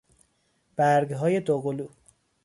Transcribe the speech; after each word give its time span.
برگهای 0.75 1.39
دوقلو 1.39 1.87